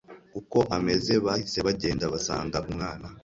[0.39, 3.07] uko ameze bahise bagenda basanga umwana